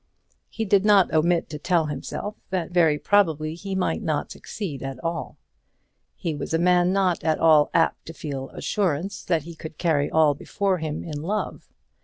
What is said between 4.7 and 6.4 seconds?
at all. He